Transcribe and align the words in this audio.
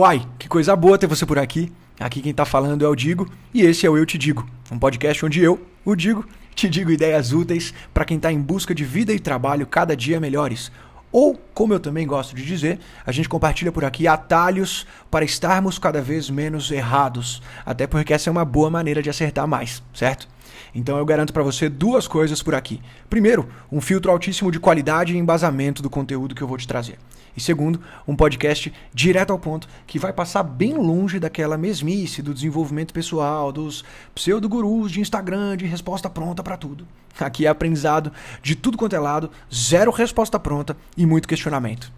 Uai, 0.00 0.26
que 0.38 0.48
coisa 0.48 0.74
boa 0.74 0.96
ter 0.96 1.06
você 1.06 1.26
por 1.26 1.38
aqui. 1.38 1.70
Aqui 1.98 2.22
quem 2.22 2.32
tá 2.32 2.46
falando 2.46 2.82
é 2.82 2.88
o 2.88 2.96
Digo 2.96 3.30
e 3.52 3.60
esse 3.60 3.84
é 3.84 3.90
o 3.90 3.98
Eu 3.98 4.06
Te 4.06 4.16
Digo, 4.16 4.48
um 4.72 4.78
podcast 4.78 5.26
onde 5.26 5.42
eu, 5.42 5.60
o 5.84 5.94
Digo, 5.94 6.24
te 6.54 6.70
digo 6.70 6.90
ideias 6.90 7.34
úteis 7.34 7.74
para 7.92 8.06
quem 8.06 8.18
tá 8.18 8.32
em 8.32 8.40
busca 8.40 8.74
de 8.74 8.82
vida 8.82 9.12
e 9.12 9.20
trabalho 9.20 9.66
cada 9.66 9.94
dia 9.94 10.18
melhores. 10.18 10.72
Ou, 11.12 11.38
como 11.52 11.74
eu 11.74 11.78
também 11.78 12.06
gosto 12.06 12.34
de 12.34 12.46
dizer, 12.46 12.78
a 13.04 13.12
gente 13.12 13.28
compartilha 13.28 13.70
por 13.70 13.84
aqui 13.84 14.08
atalhos 14.08 14.86
para 15.10 15.22
estarmos 15.22 15.78
cada 15.78 16.00
vez 16.00 16.30
menos 16.30 16.70
errados, 16.70 17.42
até 17.66 17.86
porque 17.86 18.14
essa 18.14 18.30
é 18.30 18.32
uma 18.32 18.46
boa 18.46 18.70
maneira 18.70 19.02
de 19.02 19.10
acertar 19.10 19.46
mais, 19.46 19.82
certo? 19.92 20.26
Então 20.74 20.98
eu 20.98 21.04
garanto 21.04 21.32
para 21.32 21.42
você 21.42 21.68
duas 21.68 22.06
coisas 22.06 22.42
por 22.42 22.54
aqui. 22.54 22.80
Primeiro, 23.08 23.48
um 23.70 23.80
filtro 23.80 24.10
altíssimo 24.10 24.50
de 24.50 24.60
qualidade 24.60 25.14
e 25.14 25.18
embasamento 25.18 25.82
do 25.82 25.90
conteúdo 25.90 26.34
que 26.34 26.42
eu 26.42 26.48
vou 26.48 26.58
te 26.58 26.66
trazer. 26.66 26.98
E 27.36 27.40
segundo, 27.40 27.80
um 28.06 28.16
podcast 28.16 28.72
direto 28.92 29.32
ao 29.32 29.38
ponto 29.38 29.68
que 29.86 29.98
vai 29.98 30.12
passar 30.12 30.42
bem 30.42 30.74
longe 30.74 31.18
daquela 31.18 31.56
mesmice 31.56 32.22
do 32.22 32.34
desenvolvimento 32.34 32.92
pessoal, 32.92 33.52
dos 33.52 33.84
pseudo-gurus 34.14 34.90
de 34.90 35.00
Instagram, 35.00 35.56
de 35.56 35.66
resposta 35.66 36.10
pronta 36.10 36.42
para 36.42 36.56
tudo. 36.56 36.86
Aqui 37.18 37.46
é 37.46 37.48
aprendizado 37.48 38.12
de 38.42 38.54
tudo 38.54 38.78
quanto 38.78 38.96
é 38.96 38.98
lado, 38.98 39.30
zero 39.52 39.90
resposta 39.90 40.38
pronta 40.38 40.76
e 40.96 41.06
muito 41.06 41.28
questionamento. 41.28 41.92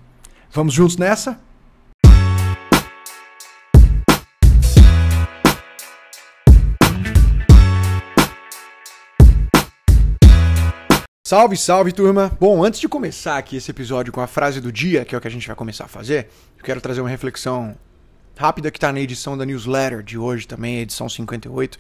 Vamos 0.51 0.75
juntos 0.75 0.97
nessa? 0.97 1.41
Salve, 11.33 11.57
salve, 11.57 11.93
turma! 11.93 12.31
Bom, 12.39 12.63
antes 12.63 12.79
de 12.79 12.87
começar 12.87 13.39
aqui 13.39 13.57
esse 13.57 13.71
episódio 13.71 14.13
com 14.13 14.21
a 14.21 14.27
frase 14.27 14.61
do 14.61 14.71
dia, 14.71 15.03
que 15.03 15.15
é 15.15 15.19
o 15.19 15.21
que 15.21 15.27
a 15.27 15.31
gente 15.31 15.47
vai 15.47 15.57
começar 15.57 15.85
a 15.85 15.89
fazer, 15.89 16.29
eu 16.59 16.63
quero 16.63 16.79
trazer 16.79 17.01
uma 17.01 17.09
reflexão 17.09 17.75
rápida 18.37 18.71
que 18.71 18.77
está 18.77 18.93
na 18.93 19.01
edição 19.01 19.35
da 19.35 19.47
newsletter 19.47 20.03
de 20.03 20.19
hoje 20.19 20.47
também, 20.47 20.81
edição 20.81 21.09
58. 21.09 21.79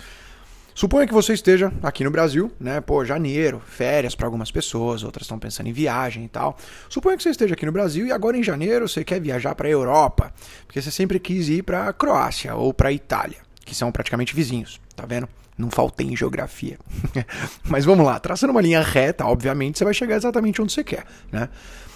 Suponha 0.74 1.06
que 1.06 1.12
você 1.12 1.34
esteja 1.34 1.70
aqui 1.82 2.02
no 2.02 2.10
Brasil, 2.10 2.50
né? 2.58 2.80
Pô, 2.80 3.04
janeiro, 3.04 3.60
férias 3.66 4.14
para 4.14 4.26
algumas 4.26 4.50
pessoas, 4.50 5.02
outras 5.02 5.24
estão 5.24 5.38
pensando 5.38 5.66
em 5.66 5.72
viagem 5.74 6.24
e 6.24 6.28
tal. 6.28 6.56
Suponha 6.88 7.18
que 7.18 7.22
você 7.22 7.28
esteja 7.28 7.52
aqui 7.52 7.66
no 7.66 7.72
Brasil 7.72 8.06
e 8.06 8.10
agora 8.10 8.38
em 8.38 8.42
janeiro 8.42 8.88
você 8.88 9.04
quer 9.04 9.20
viajar 9.20 9.54
para 9.54 9.68
a 9.68 9.70
Europa, 9.70 10.32
porque 10.66 10.80
você 10.80 10.90
sempre 10.90 11.20
quis 11.20 11.50
ir 11.50 11.62
para 11.62 11.88
a 11.88 11.92
Croácia 11.92 12.54
ou 12.54 12.72
para 12.72 12.88
a 12.88 12.92
Itália, 12.92 13.36
que 13.64 13.74
são 13.74 13.92
praticamente 13.92 14.34
vizinhos, 14.34 14.80
tá 14.94 15.04
vendo? 15.06 15.28
Não 15.56 15.70
faltei 15.70 16.06
em 16.06 16.16
geografia. 16.16 16.78
Mas 17.68 17.84
vamos 17.84 18.04
lá, 18.04 18.18
traçando 18.18 18.52
uma 18.52 18.60
linha 18.60 18.80
reta, 18.80 19.24
obviamente, 19.24 19.78
você 19.78 19.84
vai 19.84 19.94
chegar 19.94 20.16
exatamente 20.16 20.60
onde 20.60 20.72
você 20.72 20.82
quer, 20.82 21.04
né? 21.30 21.48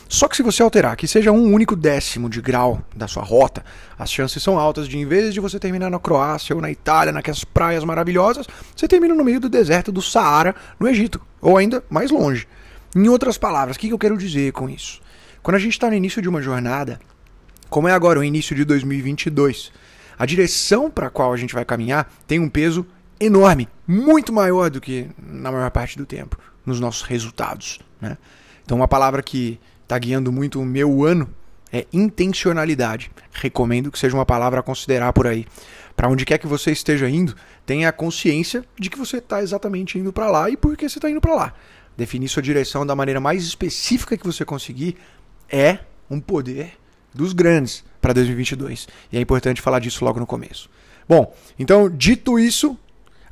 Só 0.09 0.29
que 0.29 0.37
se 0.37 0.43
você 0.43 0.63
alterar 0.63 0.97
que 0.97 1.09
seja 1.09 1.33
um 1.33 1.53
único 1.53 1.75
décimo 1.75 2.31
de 2.31 2.41
grau 2.41 2.81
da 2.95 3.09
sua 3.09 3.25
rota, 3.25 3.65
as 3.99 4.11
chances 4.11 4.41
são 4.41 4.57
altas 4.57 4.87
de, 4.87 4.97
em 4.97 5.05
vez 5.05 5.35
de 5.35 5.41
você 5.41 5.59
terminar 5.59 5.91
na 5.91 5.99
Croácia 5.99 6.55
ou 6.55 6.63
na 6.63 6.71
Itália, 6.71 7.13
naquelas 7.13 7.43
praias 7.43 7.83
maravilhosas, 7.83 8.47
você 8.75 8.87
termina 8.87 9.15
no 9.15 9.25
meio 9.25 9.41
do 9.41 9.49
deserto 9.49 9.91
do 9.91 10.01
Saara, 10.01 10.55
no 10.79 10.87
Egito, 10.87 11.21
ou 11.41 11.57
ainda 11.57 11.83
mais 11.91 12.13
longe. 12.13 12.47
Em 12.95 13.09
outras 13.09 13.37
palavras, 13.37 13.77
o 13.77 13.81
que 13.81 13.89
eu 13.89 13.99
quero 13.99 14.17
dizer 14.17 14.53
com 14.53 14.71
isso? 14.71 15.01
Quando 15.43 15.57
a 15.57 15.61
gente 15.61 15.73
está 15.73 15.89
no 15.89 15.97
início 15.97 16.23
de 16.23 16.29
uma 16.29 16.41
jornada, 16.41 17.01
como 17.69 17.89
é 17.89 17.93
agora 17.93 18.21
o 18.21 18.25
início 18.25 18.55
de 18.55 18.65
2022, 18.65 19.73
a 20.19 20.27
direção 20.27 20.91
para 20.91 21.09
a 21.09 21.11
qual 21.11 21.33
a 21.33 21.37
gente 21.37 21.55
vai 21.55 21.65
caminhar 21.65 22.13
tem 22.27 22.39
um 22.39 22.49
peso 22.49 22.87
enorme, 23.19 23.69
muito 23.87 24.33
maior 24.33 24.71
do 24.71 24.81
que 24.81 25.09
na 25.19 25.51
maior 25.51 25.71
parte 25.71 25.97
do 25.97 26.07
tempo, 26.07 26.39
nos 26.65 26.81
nossos 26.81 27.03
resultados. 27.03 27.79
Né? 28.01 28.17
Então, 28.65 28.77
uma 28.77 28.89
palavra 28.89 29.23
que 29.23 29.59
está 29.83 29.99
guiando 29.99 30.33
muito 30.33 30.61
o 30.61 30.65
meu 30.65 31.05
ano 31.05 31.29
é 31.73 31.87
intencionalidade. 31.93 33.11
Recomendo 33.33 33.91
que 33.91 33.99
seja 33.99 34.17
uma 34.17 34.27
palavra 34.27 34.61
a 34.61 34.63
considerar 34.63 35.13
por 35.13 35.27
aí. 35.27 35.47
Para 35.97 36.09
onde 36.09 36.25
quer 36.25 36.39
que 36.39 36.47
você 36.47 36.71
esteja 36.71 37.09
indo, 37.09 37.35
tenha 37.65 37.89
a 37.89 37.93
consciência 37.93 38.65
de 38.79 38.91
que 38.91 38.99
você 38.99 39.19
está 39.19 39.43
exatamente 39.43 39.99
indo 39.99 40.13
para 40.13 40.31
lá 40.31 40.51
e 40.51 40.57
por 40.57 40.77
que 40.77 40.89
você 40.89 40.99
está 40.99 41.09
indo 41.09 41.21
para 41.21 41.35
lá. 41.35 41.55
Definir 41.97 42.29
sua 42.29 42.43
direção 42.43 42.85
da 42.85 42.95
maneira 42.95 43.21
mais 43.21 43.45
específica 43.45 44.17
que 44.17 44.27
você 44.27 44.45
conseguir 44.45 44.97
é 45.49 45.79
um 46.11 46.21
poder 46.21 46.73
dos 47.15 47.33
grandes 47.33 47.83
para 48.07 48.13
2022. 48.13 48.87
E 49.11 49.19
é 49.19 49.21
importante 49.21 49.61
falar 49.61 49.81
disso 49.81 50.05
logo 50.05 50.21
no 50.21 50.27
começo. 50.27 50.71
Bom, 51.09 51.35
então, 51.59 51.91
dito 51.91 52.39
isso, 52.39 52.79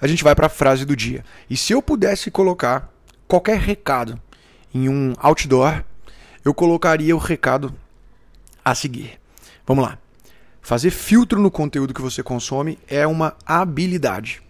a 0.00 0.06
gente 0.08 0.24
vai 0.24 0.34
para 0.34 0.46
a 0.46 0.50
frase 0.50 0.84
do 0.84 0.96
dia. 0.96 1.24
E 1.48 1.56
se 1.56 1.72
eu 1.72 1.80
pudesse 1.80 2.28
colocar 2.28 2.92
qualquer 3.28 3.58
recado 3.58 4.20
em 4.74 4.88
um 4.88 5.12
outdoor, 5.18 5.84
eu 6.44 6.52
colocaria 6.52 7.14
o 7.14 7.20
recado 7.20 7.72
a 8.64 8.74
seguir. 8.74 9.20
Vamos 9.64 9.84
lá. 9.84 9.96
Fazer 10.60 10.90
filtro 10.90 11.40
no 11.40 11.50
conteúdo 11.50 11.94
que 11.94 12.02
você 12.02 12.20
consome 12.20 12.76
é 12.88 13.06
uma 13.06 13.36
habilidade. 13.46 14.42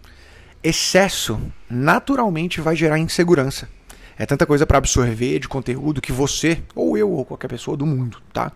Excesso 0.63 1.39
naturalmente 1.69 2.61
vai 2.61 2.75
gerar 2.75 2.97
insegurança. 2.97 3.69
É 4.17 4.25
tanta 4.25 4.45
coisa 4.45 4.65
para 4.65 4.79
absorver 4.79 5.37
de 5.37 5.47
conteúdo 5.47 6.01
que 6.01 6.11
você, 6.11 6.63
ou 6.73 6.97
eu, 6.97 7.11
ou 7.11 7.25
qualquer 7.25 7.47
pessoa 7.47 7.77
do 7.77 7.85
mundo, 7.85 8.17
tá? 8.33 8.51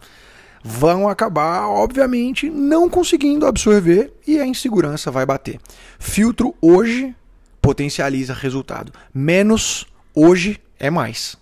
Vão 0.64 1.08
acabar, 1.08 1.68
obviamente, 1.68 2.50
não 2.50 2.90
conseguindo 2.90 3.46
absorver 3.46 4.14
e 4.28 4.40
a 4.40 4.46
insegurança 4.46 5.12
vai 5.12 5.26
bater. 5.26 5.60
Filtro 5.98 6.56
hoje 6.62 7.16
potencializa 7.62 8.34
resultado. 8.34 8.92
Menos 9.14 9.86
hoje 10.14 10.60
é 10.80 10.90
mais. 10.90 11.38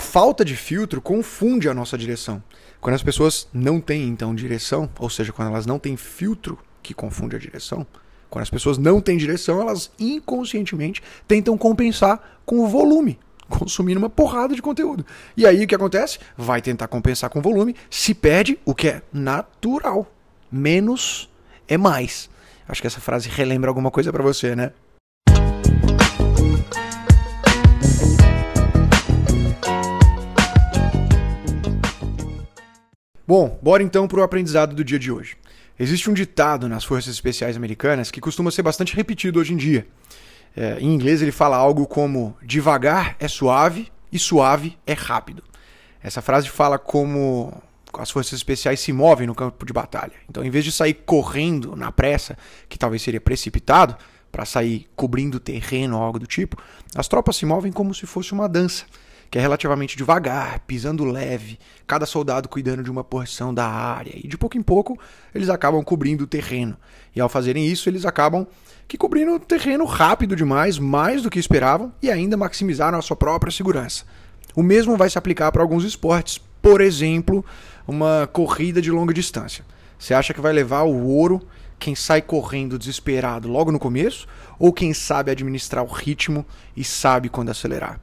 Falta 0.00 0.44
de 0.44 0.56
filtro 0.56 1.00
confunde 1.02 1.68
a 1.68 1.74
nossa 1.74 1.98
direção. 1.98 2.42
Quando 2.80 2.94
as 2.94 3.02
pessoas 3.02 3.48
não 3.52 3.80
têm 3.80 4.08
então 4.08 4.34
direção, 4.34 4.88
ou 4.98 5.10
seja, 5.10 5.32
quando 5.32 5.48
elas 5.48 5.66
não 5.66 5.78
têm 5.78 5.96
filtro 5.96 6.58
que 6.82 6.94
confunde 6.94 7.36
a 7.36 7.38
direção, 7.38 7.86
quando 8.30 8.42
as 8.42 8.50
pessoas 8.50 8.78
não 8.78 9.00
têm 9.00 9.16
direção, 9.16 9.60
elas 9.60 9.90
inconscientemente 9.98 11.02
tentam 11.28 11.58
compensar 11.58 12.40
com 12.44 12.60
o 12.60 12.66
volume 12.66 13.18
consumindo 13.48 13.98
uma 13.98 14.10
porrada 14.10 14.54
de 14.54 14.62
conteúdo. 14.62 15.04
E 15.36 15.46
aí 15.46 15.64
o 15.64 15.66
que 15.66 15.74
acontece? 15.74 16.18
Vai 16.36 16.60
tentar 16.60 16.88
compensar 16.88 17.30
com 17.30 17.40
volume, 17.40 17.74
se 17.90 18.14
perde 18.14 18.58
o 18.64 18.74
que 18.74 18.88
é 18.88 19.02
natural. 19.12 20.10
Menos 20.50 21.28
é 21.68 21.76
mais. 21.76 22.30
Acho 22.68 22.80
que 22.80 22.86
essa 22.86 23.00
frase 23.00 23.28
relembra 23.28 23.70
alguma 23.70 23.90
coisa 23.90 24.12
para 24.12 24.22
você, 24.22 24.56
né? 24.56 24.72
Bom, 33.26 33.58
bora 33.60 33.82
então 33.82 34.06
para 34.06 34.20
o 34.20 34.22
aprendizado 34.22 34.74
do 34.74 34.84
dia 34.84 35.00
de 35.00 35.10
hoje. 35.10 35.36
Existe 35.78 36.08
um 36.08 36.14
ditado 36.14 36.68
nas 36.68 36.84
Forças 36.84 37.12
Especiais 37.12 37.56
Americanas 37.56 38.10
que 38.10 38.20
costuma 38.20 38.52
ser 38.52 38.62
bastante 38.62 38.94
repetido 38.94 39.40
hoje 39.40 39.52
em 39.52 39.56
dia. 39.56 39.86
É, 40.56 40.78
em 40.80 40.94
inglês 40.94 41.20
ele 41.20 41.32
fala 41.32 41.56
algo 41.56 41.86
como 41.86 42.34
devagar 42.42 43.14
é 43.20 43.28
suave 43.28 43.92
e 44.10 44.18
suave 44.18 44.78
é 44.86 44.94
rápido. 44.94 45.42
Essa 46.02 46.22
frase 46.22 46.48
fala 46.48 46.78
como 46.78 47.52
as 47.98 48.10
forças 48.10 48.32
especiais 48.32 48.80
se 48.80 48.92
movem 48.92 49.26
no 49.26 49.34
campo 49.34 49.64
de 49.66 49.72
batalha. 49.72 50.12
Então, 50.28 50.44
em 50.44 50.50
vez 50.50 50.64
de 50.64 50.72
sair 50.72 50.94
correndo 50.94 51.74
na 51.76 51.92
pressa, 51.92 52.36
que 52.68 52.78
talvez 52.78 53.02
seria 53.02 53.20
precipitado, 53.20 53.96
para 54.30 54.44
sair 54.44 54.86
cobrindo 54.94 55.40
terreno 55.40 55.96
ou 55.96 56.02
algo 56.02 56.18
do 56.18 56.26
tipo, 56.26 56.58
as 56.94 57.08
tropas 57.08 57.36
se 57.36 57.46
movem 57.46 57.72
como 57.72 57.94
se 57.94 58.06
fosse 58.06 58.32
uma 58.32 58.48
dança, 58.48 58.84
que 59.30 59.38
é 59.38 59.40
relativamente 59.40 59.96
devagar, 59.96 60.60
pisando 60.66 61.04
leve, 61.04 61.58
cada 61.86 62.06
soldado 62.06 62.48
cuidando 62.48 62.82
de 62.82 62.90
uma 62.90 63.04
porção 63.04 63.52
da 63.52 63.66
área, 63.66 64.12
e 64.14 64.26
de 64.26 64.38
pouco 64.38 64.56
em 64.56 64.62
pouco 64.62 64.98
eles 65.34 65.48
acabam 65.48 65.82
cobrindo 65.82 66.24
o 66.24 66.26
terreno. 66.26 66.76
E 67.14 67.20
ao 67.20 67.28
fazerem 67.28 67.66
isso, 67.66 67.88
eles 67.88 68.04
acabam 68.04 68.46
que 68.86 68.96
cobriram 68.96 69.36
o 69.36 69.40
terreno 69.40 69.84
rápido 69.84 70.36
demais, 70.36 70.78
mais 70.78 71.22
do 71.22 71.30
que 71.30 71.38
esperavam, 71.38 71.92
e 72.02 72.10
ainda 72.10 72.36
maximizaram 72.36 72.98
a 72.98 73.02
sua 73.02 73.16
própria 73.16 73.52
segurança. 73.52 74.04
O 74.54 74.62
mesmo 74.62 74.96
vai 74.96 75.10
se 75.10 75.18
aplicar 75.18 75.50
para 75.52 75.62
alguns 75.62 75.84
esportes, 75.84 76.40
por 76.62 76.80
exemplo, 76.80 77.44
uma 77.86 78.28
corrida 78.32 78.80
de 78.80 78.90
longa 78.90 79.12
distância. 79.12 79.64
Você 79.98 80.14
acha 80.14 80.32
que 80.32 80.40
vai 80.40 80.52
levar 80.52 80.82
o 80.82 81.06
ouro 81.06 81.46
quem 81.78 81.94
sai 81.94 82.22
correndo 82.22 82.78
desesperado 82.78 83.48
logo 83.48 83.70
no 83.70 83.78
começo 83.78 84.26
ou 84.58 84.72
quem 84.72 84.94
sabe 84.94 85.30
administrar 85.30 85.84
o 85.84 85.92
ritmo 85.92 86.44
e 86.76 86.82
sabe 86.82 87.28
quando 87.28 87.50
acelerar? 87.50 88.00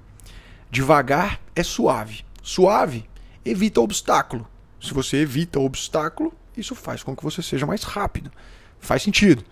Devagar 0.74 1.40
é 1.56 1.62
suave. 1.62 2.26
Suave 2.42 3.06
evita 3.46 3.80
obstáculo. 3.80 4.48
Se 4.82 4.92
você 4.92 5.18
evita 5.18 5.60
obstáculo, 5.60 6.34
isso 6.58 6.74
faz 6.74 7.04
com 7.04 7.16
que 7.16 7.24
você 7.24 7.44
seja 7.44 7.68
mais 7.68 7.84
rápido. 7.84 8.32
Faz 8.80 9.04
sentido. 9.04 9.44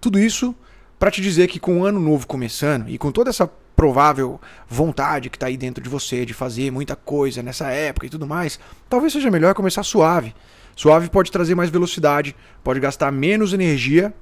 Tudo 0.00 0.18
isso 0.18 0.54
para 0.98 1.10
te 1.10 1.20
dizer 1.20 1.48
que 1.48 1.60
com 1.60 1.80
o 1.80 1.84
ano 1.84 2.00
novo 2.00 2.26
começando 2.26 2.88
e 2.88 2.96
com 2.96 3.12
toda 3.12 3.28
essa 3.28 3.46
provável 3.76 4.40
vontade 4.66 5.28
que 5.28 5.36
está 5.36 5.48
aí 5.48 5.56
dentro 5.58 5.84
de 5.84 5.90
você 5.90 6.24
de 6.24 6.32
fazer 6.32 6.70
muita 6.70 6.96
coisa 6.96 7.42
nessa 7.42 7.68
época 7.68 8.06
e 8.06 8.10
tudo 8.10 8.26
mais, 8.26 8.58
talvez 8.88 9.12
seja 9.12 9.30
melhor 9.30 9.52
começar 9.52 9.82
suave. 9.82 10.34
Suave 10.74 11.10
pode 11.10 11.30
trazer 11.30 11.54
mais 11.54 11.68
velocidade, 11.68 12.34
pode 12.64 12.80
gastar 12.80 13.12
menos 13.12 13.52
energia 13.52 14.14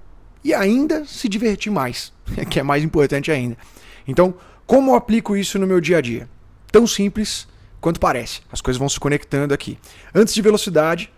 e 0.42 0.52
ainda 0.52 1.04
se 1.04 1.28
divertir 1.28 1.70
mais, 1.70 2.12
que 2.50 2.58
é 2.58 2.64
mais 2.64 2.82
importante 2.82 3.30
ainda. 3.30 3.56
Então, 4.08 4.34
como 4.66 4.90
eu 4.90 4.96
aplico 4.96 5.36
isso 5.36 5.56
no 5.56 5.68
meu 5.68 5.80
dia 5.80 5.98
a 5.98 6.00
dia? 6.00 6.28
Tão 6.70 6.86
simples 6.86 7.48
quanto 7.80 8.00
parece. 8.00 8.40
As 8.50 8.60
coisas 8.60 8.78
vão 8.78 8.88
se 8.88 8.98
conectando 9.00 9.54
aqui. 9.54 9.78
Antes 10.14 10.34
de 10.34 10.42
velocidade, 10.42 11.12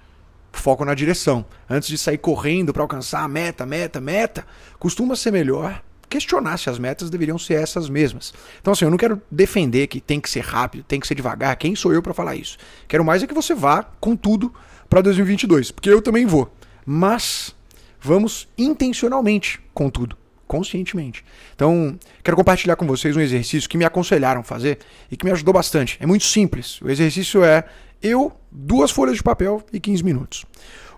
foco 0.53 0.85
na 0.85 0.95
direção. 0.95 1.45
Antes 1.69 1.89
de 1.89 1.99
sair 1.99 2.19
correndo 2.19 2.73
para 2.73 2.83
alcançar 2.83 3.23
a 3.23 3.29
meta, 3.29 3.67
meta, 3.67 4.01
meta, 4.01 4.47
costuma 4.79 5.17
ser 5.17 5.31
melhor 5.31 5.83
questionar 6.11 6.59
se 6.59 6.69
as 6.69 6.79
metas 6.79 7.09
deveriam 7.09 7.39
ser 7.39 7.55
essas 7.55 7.89
mesmas. 7.89 8.35
Então, 8.61 8.73
assim, 8.73 8.85
eu 8.85 8.91
não 8.91 8.99
quero 8.99 9.23
defender 9.31 9.87
que 9.87 10.01
tem 10.01 10.21
que 10.21 10.29
ser 10.29 10.41
rápido, 10.41 10.83
tem 10.83 10.99
que 10.99 11.07
ser 11.07 11.15
devagar. 11.15 11.57
Quem 11.57 11.77
sou 11.77 11.95
eu 11.95 12.03
para 12.03 12.13
falar 12.13 12.35
isso? 12.35 12.59
Quero 12.89 13.05
mais 13.05 13.23
é 13.23 13.27
que 13.29 13.33
você 13.33 13.55
vá 13.55 13.85
com 14.01 14.17
tudo 14.17 14.53
para 14.89 15.01
2022, 15.01 15.71
porque 15.71 15.89
eu 15.89 16.03
também 16.03 16.27
vou. 16.27 16.53
Mas 16.85 17.55
vamos 18.01 18.49
intencionalmente 18.59 19.61
com 19.73 19.89
tudo, 19.89 20.17
conscientemente. 20.51 21.25
Então, 21.55 21.97
quero 22.25 22.37
compartilhar 22.37 22.75
com 22.75 22.85
vocês 22.85 23.17
um 23.17 23.21
exercício 23.21 23.71
que 23.71 23.79
me 23.79 23.85
aconselharam 23.85 24.43
fazer 24.43 24.81
e 25.09 25.17
que 25.17 25.25
me 25.25 25.31
ajudou 25.31 25.55
bastante. 25.55 25.97
É 26.01 26.07
muito 26.07 26.25
simples. 26.25 26.83
O 26.83 26.91
exercício 26.91 27.45
é 27.45 27.65
eu, 28.03 28.33
duas 28.51 28.91
folhas 28.91 29.15
de 29.15 29.23
papel 29.23 29.63
e 29.73 29.79
15 29.79 30.03
minutos. 30.03 30.45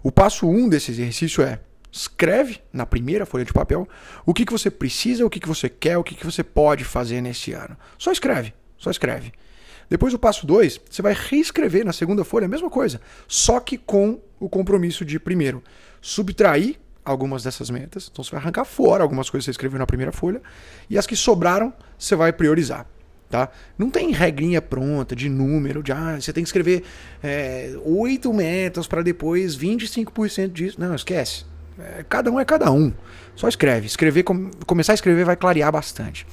O 0.02 0.10
passo 0.10 0.48
1 0.48 0.56
um 0.56 0.68
desse 0.70 0.90
exercício 0.90 1.44
é 1.44 1.60
escreve 1.92 2.60
na 2.72 2.86
primeira 2.86 3.26
folha 3.26 3.44
de 3.44 3.52
papel 3.52 3.86
o 4.24 4.32
que, 4.32 4.46
que 4.46 4.52
você 4.52 4.70
precisa, 4.70 5.26
o 5.26 5.28
que, 5.28 5.38
que 5.38 5.48
você 5.48 5.68
quer, 5.68 5.98
o 5.98 6.02
que, 6.02 6.14
que 6.14 6.24
você 6.24 6.42
pode 6.42 6.82
fazer 6.82 7.20
nesse 7.20 7.52
ano. 7.52 7.76
Só 7.98 8.10
escreve, 8.10 8.54
só 8.78 8.90
escreve. 8.90 9.32
Depois 9.90 10.14
o 10.14 10.18
passo 10.18 10.46
2, 10.46 10.80
você 10.88 11.02
vai 11.02 11.14
reescrever 11.14 11.84
na 11.84 11.92
segunda 11.92 12.24
folha 12.24 12.46
a 12.46 12.48
mesma 12.48 12.70
coisa, 12.70 13.02
só 13.28 13.60
que 13.60 13.76
com 13.76 14.18
o 14.40 14.48
compromisso 14.48 15.04
de, 15.04 15.20
primeiro, 15.20 15.62
subtrair 16.00 16.78
algumas 17.04 17.42
dessas 17.42 17.70
metas. 17.70 18.08
Então 18.10 18.22
você 18.22 18.30
vai 18.30 18.40
arrancar 18.40 18.64
fora 18.64 19.02
algumas 19.02 19.28
coisas 19.28 19.44
que 19.44 19.46
você 19.46 19.50
escreveu 19.52 19.78
na 19.78 19.86
primeira 19.86 20.12
folha 20.12 20.40
e 20.88 20.98
as 20.98 21.06
que 21.06 21.16
sobraram 21.16 21.72
você 21.98 22.14
vai 22.14 22.32
priorizar. 22.32 22.86
Tá? 23.28 23.48
Não 23.78 23.88
tem 23.88 24.12
regrinha 24.12 24.60
pronta 24.60 25.16
de 25.16 25.26
número, 25.28 25.82
de 25.82 25.90
ah, 25.90 26.18
você 26.20 26.34
tem 26.34 26.44
que 26.44 26.48
escrever 26.48 26.84
é, 27.22 27.74
8 27.82 28.30
metas 28.32 28.86
para 28.86 29.00
depois 29.00 29.56
25% 29.56 30.52
disso. 30.52 30.78
Não, 30.78 30.94
esquece. 30.94 31.46
É, 31.78 32.04
cada 32.06 32.30
um 32.30 32.38
é 32.38 32.44
cada 32.44 32.70
um. 32.70 32.92
Só 33.34 33.48
escreve. 33.48 33.86
Escrever, 33.86 34.22
com, 34.22 34.50
começar 34.66 34.92
a 34.92 34.94
escrever 34.94 35.24
vai 35.24 35.34
clarear 35.34 35.72
bastante. 35.72 36.26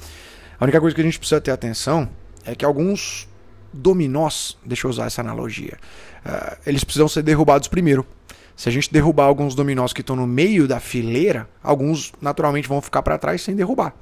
A 0.58 0.64
única 0.64 0.78
coisa 0.78 0.94
que 0.94 1.00
a 1.00 1.04
gente 1.04 1.18
precisa 1.18 1.40
ter 1.40 1.50
atenção 1.50 2.06
é 2.44 2.54
que 2.54 2.66
alguns 2.66 3.26
dominós, 3.72 4.58
deixa 4.64 4.86
eu 4.86 4.90
usar 4.90 5.06
essa 5.06 5.22
analogia, 5.22 5.78
uh, 6.26 6.58
eles 6.66 6.84
precisam 6.84 7.08
ser 7.08 7.22
derrubados 7.22 7.66
primeiro. 7.66 8.06
Se 8.56 8.68
a 8.68 8.72
gente 8.72 8.92
derrubar 8.92 9.24
alguns 9.24 9.54
dominós 9.54 9.92
que 9.92 10.00
estão 10.00 10.14
no 10.14 10.26
meio 10.26 10.68
da 10.68 10.78
fileira, 10.78 11.48
alguns 11.62 12.12
naturalmente 12.20 12.68
vão 12.68 12.80
ficar 12.80 13.02
para 13.02 13.16
trás 13.16 13.42
sem 13.42 13.56
derrubar. 13.56 13.94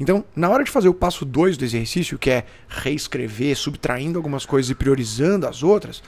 Então, 0.00 0.24
na 0.34 0.48
hora 0.48 0.64
de 0.64 0.70
fazer 0.70 0.88
o 0.88 0.94
passo 0.94 1.24
2 1.24 1.56
do 1.56 1.64
exercício, 1.64 2.18
que 2.18 2.30
é 2.30 2.44
reescrever, 2.68 3.56
subtraindo 3.56 4.18
algumas 4.18 4.46
coisas 4.46 4.70
e 4.70 4.74
priorizando 4.74 5.46
as 5.46 5.62
outras, 5.62 6.02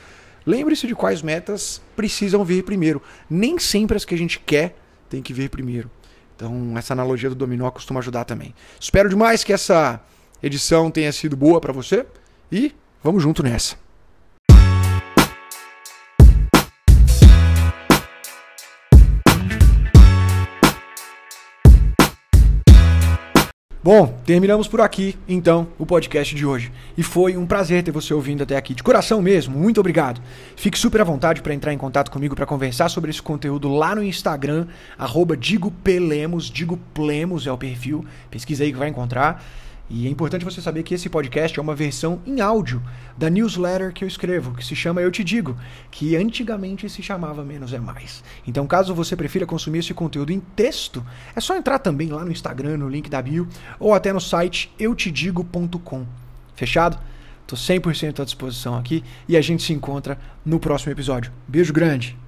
lembre-se 0.46 0.86
de 0.86 0.94
quais 0.94 1.22
metas 1.22 1.82
precisam 1.96 2.44
vir 2.44 2.64
primeiro. 2.64 3.02
Nem 3.28 3.58
sempre 3.58 3.96
as 3.96 4.04
que 4.04 4.14
a 4.14 4.18
gente 4.18 4.38
quer 4.40 4.76
tem 5.08 5.22
que 5.22 5.32
vir 5.32 5.50
primeiro. 5.50 5.90
Então, 6.36 6.74
essa 6.76 6.92
analogia 6.92 7.28
do 7.28 7.34
dominó 7.34 7.70
costuma 7.70 8.00
ajudar 8.00 8.24
também. 8.24 8.54
Espero 8.78 9.08
demais 9.08 9.42
que 9.42 9.52
essa 9.52 10.00
edição 10.42 10.90
tenha 10.90 11.10
sido 11.12 11.36
boa 11.36 11.60
para 11.60 11.72
você 11.72 12.06
e 12.50 12.72
vamos 13.02 13.22
junto 13.22 13.42
nessa. 13.42 13.87
Bom, 23.90 24.06
terminamos 24.26 24.68
por 24.68 24.82
aqui, 24.82 25.16
então, 25.26 25.66
o 25.78 25.86
podcast 25.86 26.34
de 26.34 26.44
hoje. 26.44 26.70
E 26.94 27.02
foi 27.02 27.38
um 27.38 27.46
prazer 27.46 27.82
ter 27.82 27.90
você 27.90 28.12
ouvindo 28.12 28.42
até 28.42 28.54
aqui. 28.54 28.74
De 28.74 28.82
coração 28.82 29.22
mesmo, 29.22 29.58
muito 29.58 29.80
obrigado. 29.80 30.20
Fique 30.56 30.78
super 30.78 31.00
à 31.00 31.04
vontade 31.04 31.40
para 31.40 31.54
entrar 31.54 31.72
em 31.72 31.78
contato 31.78 32.10
comigo 32.10 32.36
para 32.36 32.44
conversar 32.44 32.90
sobre 32.90 33.10
esse 33.10 33.22
conteúdo 33.22 33.66
lá 33.66 33.94
no 33.94 34.04
Instagram, 34.04 34.66
arroba 34.98 35.34
Digo 35.34 35.70
Pelemos, 35.70 36.50
Digo 36.50 36.78
Plemos 36.92 37.46
é 37.46 37.50
o 37.50 37.56
perfil. 37.56 38.04
Pesquisa 38.30 38.62
aí 38.62 38.72
que 38.72 38.78
vai 38.78 38.90
encontrar. 38.90 39.42
E 39.90 40.06
é 40.06 40.10
importante 40.10 40.44
você 40.44 40.60
saber 40.60 40.82
que 40.82 40.92
esse 40.92 41.08
podcast 41.08 41.58
é 41.58 41.62
uma 41.62 41.74
versão 41.74 42.20
em 42.26 42.40
áudio 42.40 42.82
da 43.16 43.30
newsletter 43.30 43.92
que 43.92 44.04
eu 44.04 44.08
escrevo, 44.08 44.54
que 44.54 44.64
se 44.64 44.76
chama 44.76 45.00
Eu 45.00 45.10
Te 45.10 45.24
Digo, 45.24 45.56
que 45.90 46.14
antigamente 46.14 46.88
se 46.90 47.02
chamava 47.02 47.42
Menos 47.42 47.72
é 47.72 47.78
Mais. 47.78 48.22
Então, 48.46 48.66
caso 48.66 48.94
você 48.94 49.16
prefira 49.16 49.46
consumir 49.46 49.78
esse 49.78 49.94
conteúdo 49.94 50.30
em 50.30 50.40
texto, 50.40 51.04
é 51.34 51.40
só 51.40 51.56
entrar 51.56 51.78
também 51.78 52.08
lá 52.08 52.22
no 52.22 52.30
Instagram, 52.30 52.76
no 52.76 52.88
link 52.88 53.08
da 53.08 53.22
bio, 53.22 53.48
ou 53.80 53.94
até 53.94 54.12
no 54.12 54.20
site 54.20 54.70
eutedigo.com. 54.78 56.06
Fechado? 56.54 56.98
Tô 57.46 57.56
100% 57.56 58.20
à 58.20 58.24
disposição 58.24 58.76
aqui 58.76 59.02
e 59.26 59.36
a 59.36 59.40
gente 59.40 59.62
se 59.62 59.72
encontra 59.72 60.18
no 60.44 60.60
próximo 60.60 60.92
episódio. 60.92 61.32
Beijo 61.48 61.72
grande! 61.72 62.27